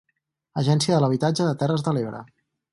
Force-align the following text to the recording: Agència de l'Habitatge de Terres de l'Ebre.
Agència 0.61 0.95
de 0.95 1.03
l'Habitatge 1.05 1.47
de 1.51 1.55
Terres 1.63 1.87
de 1.91 1.97
l'Ebre. 1.99 2.27